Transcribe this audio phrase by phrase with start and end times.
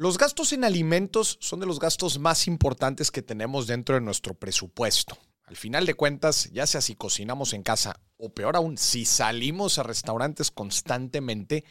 [0.00, 4.32] Los gastos en alimentos son de los gastos más importantes que tenemos dentro de nuestro
[4.32, 5.18] presupuesto.
[5.42, 9.76] Al final de cuentas, ya sea si cocinamos en casa o peor aún, si salimos
[9.76, 11.64] a restaurantes constantemente,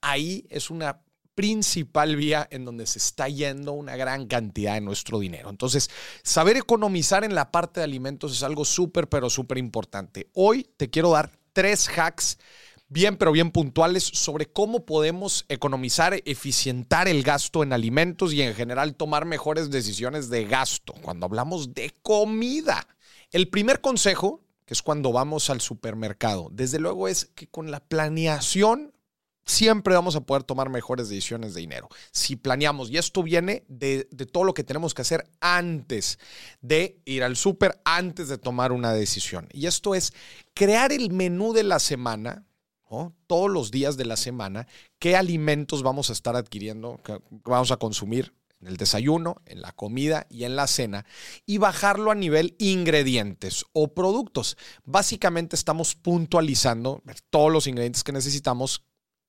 [0.00, 1.02] ahí es una
[1.34, 5.50] principal vía en donde se está yendo una gran cantidad de nuestro dinero.
[5.50, 5.90] Entonces,
[6.22, 10.30] saber economizar en la parte de alimentos es algo súper, pero súper importante.
[10.32, 12.38] Hoy te quiero dar tres hacks
[12.94, 18.54] bien, pero bien puntuales sobre cómo podemos economizar, eficientar el gasto en alimentos y en
[18.54, 22.86] general tomar mejores decisiones de gasto cuando hablamos de comida.
[23.32, 27.80] El primer consejo, que es cuando vamos al supermercado, desde luego es que con la
[27.80, 28.94] planeación
[29.44, 31.88] siempre vamos a poder tomar mejores decisiones de dinero.
[32.12, 36.20] Si planeamos, y esto viene de, todo lo que tenemos que hacer antes
[36.60, 39.48] de ir al súper, antes de tomar una decisión.
[39.52, 40.12] Y esto es
[40.54, 42.46] crear el menú de la semana,
[43.26, 44.66] todos los días de la semana,
[44.98, 47.00] qué alimentos vamos a estar adquiriendo,
[47.44, 51.04] vamos a consumir en el desayuno, en la comida y en la cena,
[51.46, 54.56] y bajarlo a nivel ingredientes o productos.
[54.84, 58.84] Básicamente estamos puntualizando todos los ingredientes que necesitamos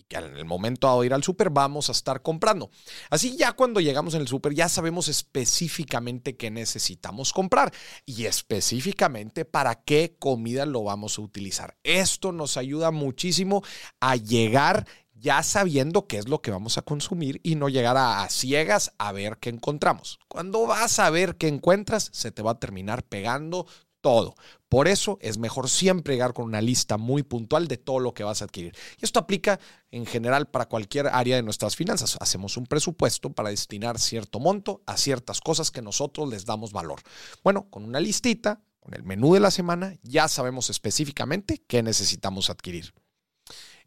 [0.08, 2.70] que en el momento de ir al súper vamos a estar comprando.
[3.10, 7.74] Así ya cuando llegamos en el súper ya sabemos específicamente qué necesitamos comprar
[8.06, 11.78] y específicamente para qué comida lo vamos a utilizar.
[11.84, 13.64] Esto nos ayuda muchísimo
[14.00, 18.28] a llegar ya sabiendo qué es lo que vamos a consumir y no llegar a,
[18.30, 20.20] ciegas a ver qué encontramos.
[20.28, 23.66] Cuando vas a ver qué encuentras, se te va a terminar pegando
[24.06, 24.36] todo.
[24.70, 28.24] Por eso es mejor siempre llegar con una lista muy puntual de todo lo que
[28.24, 28.72] vas a adquirir.
[29.02, 32.16] Y esto aplica en general para cualquier área de nuestras finanzas.
[32.20, 37.02] Hacemos un presupuesto para destinar cierto monto a ciertas cosas que nosotros les damos valor.
[37.44, 42.52] Bueno, con una listita, con el menú de la semana, ya sabemos específicamente qué necesitamos
[42.52, 42.94] adquirir.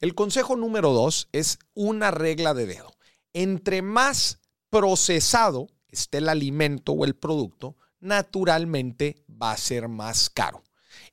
[0.01, 2.93] El consejo número dos es una regla de dedo.
[3.35, 10.63] Entre más procesado esté el alimento o el producto, naturalmente va a ser más caro.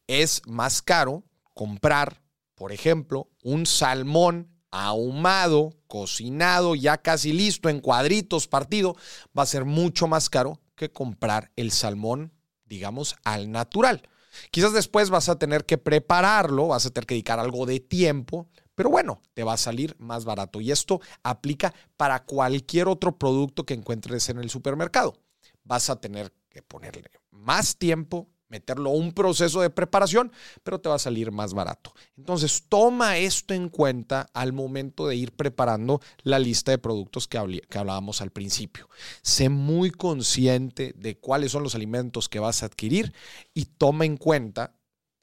[0.08, 1.24] Es más caro
[1.54, 2.22] comprar,
[2.56, 8.96] por ejemplo, un salmón ahumado, cocinado, ya casi listo, en cuadritos, partido,
[9.38, 12.34] va a ser mucho más caro que comprar el salmón,
[12.66, 14.10] digamos, al natural.
[14.52, 18.50] Quizás después vas a tener que prepararlo, vas a tener que dedicar algo de tiempo,
[18.76, 20.60] pero bueno, te va a salir más barato.
[20.60, 25.18] Y esto aplica para cualquier otro producto que encuentres en el supermercado.
[25.64, 27.10] Vas a tener que ponerle
[27.46, 30.32] más tiempo, meterlo a un proceso de preparación,
[30.64, 31.94] pero te va a salir más barato.
[32.18, 37.62] Entonces, toma esto en cuenta al momento de ir preparando la lista de productos que,
[37.70, 38.90] que hablábamos al principio.
[39.22, 43.14] Sé muy consciente de cuáles son los alimentos que vas a adquirir
[43.54, 44.76] y toma en cuenta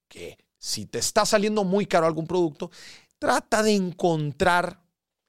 [0.09, 2.71] que si te está saliendo muy caro algún producto,
[3.19, 4.83] trata de encontrar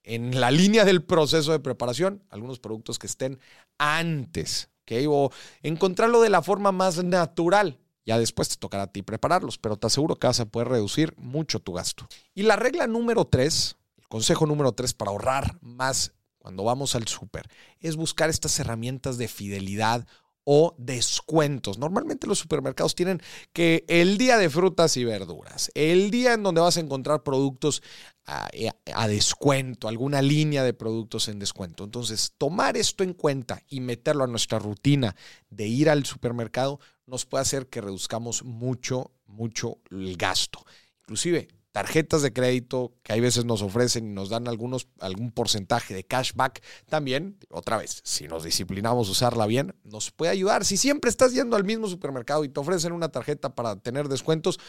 [0.03, 3.39] en la línea del proceso de preparación algunos productos que estén
[3.77, 4.69] antes
[5.09, 5.31] o
[5.61, 7.79] encontrarlo de la forma más natural.
[8.05, 11.13] Ya después te tocará a ti prepararlos, pero te aseguro que vas a poder reducir
[11.17, 12.07] mucho tu gasto.
[12.33, 17.07] Y la regla número tres, el consejo número tres para ahorrar más cuando vamos al
[17.07, 17.47] súper,
[17.79, 20.05] es buscar estas herramientas de fidelidad
[20.43, 21.77] o descuentos.
[21.77, 23.21] Normalmente los supermercados tienen
[23.53, 27.81] que el día de frutas y verduras, el día en donde vas a encontrar productos
[28.25, 28.49] a,
[28.93, 31.83] a, descuento, alguna línea de productos en descuento.
[31.83, 35.15] Entonces, tomar esto en cuenta y meterlo a nuestra rutina
[35.49, 40.65] de ir al supermercado nos puede hacer que reduzcamos mucho, mucho el gasto.
[41.01, 45.93] Inclusive, tarjetas de crédito que hay veces nos ofrecen y nos dan algunos, algún porcentaje
[45.93, 50.65] de cashback, también, otra vez, si nos disciplinamos a usarla bien, nos puede ayudar.
[50.65, 54.59] Si siempre estás yendo al mismo supermercado y te ofrecen una tarjeta para tener descuentos,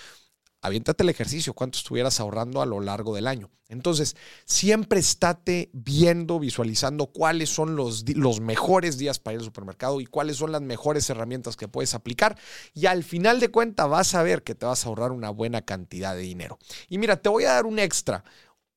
[0.65, 3.51] aviéntate el ejercicio, cuánto estuvieras ahorrando a lo largo del año.
[3.69, 4.17] Entonces,
[4.47, 10.07] siempre estate viendo, visualizando cuáles son los, los mejores días para ir al supermercado y
[10.07, 12.39] cuáles son las mejores herramientas que puedes aplicar.
[12.73, 15.61] Y al final de cuentas vas a ver que te vas a ahorrar una buena
[15.61, 16.59] cantidad de dinero.
[16.89, 18.25] Y mira, te voy a dar un extra,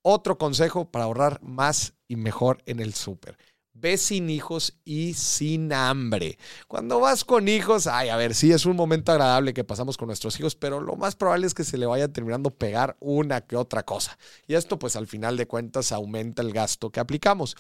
[0.02, 3.38] otro consejo para ahorrar más y mejor en el súper
[3.80, 6.40] Ve sin hijos y sin hambre.
[6.68, 10.08] Cuando vas con hijos, ay, a ver, sí es un momento agradable que pasamos con
[10.08, 13.56] nuestros hijos, pero lo más probable es que se le vaya terminando pegar una que
[13.56, 14.18] otra cosa.
[14.48, 17.56] Y esto, pues al final de cuentas, aumenta el gasto que aplicamos.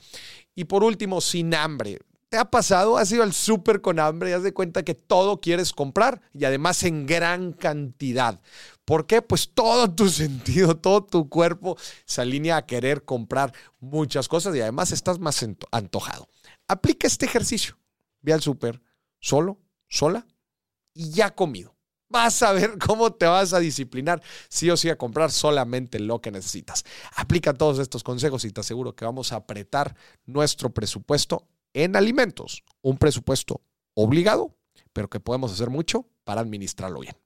[0.55, 1.99] Y por último, sin hambre.
[2.29, 2.97] ¿Te ha pasado?
[2.97, 6.45] ¿Has ido al súper con hambre y has de cuenta que todo quieres comprar y
[6.45, 8.41] además en gran cantidad?
[8.87, 9.21] ¿Por qué?
[9.21, 14.61] Pues todo tu sentido, todo tu cuerpo se alinea a querer comprar muchas cosas y
[14.61, 16.29] además estás más antojado.
[16.69, 17.77] Aplica este ejercicio.
[18.21, 18.81] Ve al súper
[19.19, 20.25] solo, sola
[20.93, 21.75] y ya comido.
[22.07, 26.21] Vas a ver cómo te vas a disciplinar sí o sí a comprar solamente lo
[26.21, 26.85] que necesitas.
[27.17, 32.63] Aplica todos estos consejos y te aseguro que vamos a apretar nuestro presupuesto en alimentos
[32.81, 33.59] un presupuesto
[33.95, 34.55] obligado,
[34.93, 37.17] pero que podemos hacer mucho para administrarlo bien.